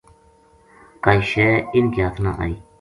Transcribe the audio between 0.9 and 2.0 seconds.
کائی شے اِنھ